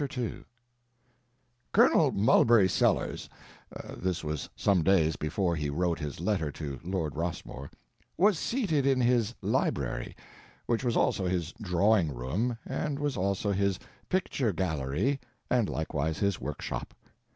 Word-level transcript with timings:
jpg 0.01 0.07
(32K) 0.15 0.45
Colonel 1.73 2.11
Mulberry 2.11 2.67
Sellers—this 2.67 4.23
was 4.23 4.49
some 4.55 4.81
days 4.83 5.15
before 5.15 5.55
he 5.55 5.69
wrote 5.69 5.99
his 5.99 6.19
letter 6.19 6.51
to 6.53 6.79
Lord 6.83 7.15
Rossmore—was 7.15 8.39
seated 8.39 8.87
in 8.87 8.99
his 9.01 9.35
"library," 9.43 10.15
which 10.65 10.83
was 10.83 10.97
also 10.97 11.27
his 11.27 11.53
"drawing 11.61 12.11
room" 12.11 12.57
and 12.65 12.97
was 12.97 13.15
also 13.15 13.51
his 13.51 13.77
"picture 14.09 14.51
gallery" 14.51 15.19
and 15.51 15.69
likewise 15.69 16.17
his 16.17 16.41
"work 16.41 16.63
shop." 16.63 16.95